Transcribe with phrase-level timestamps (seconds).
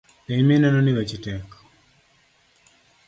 [0.25, 1.47] Piny minenoni weche tek.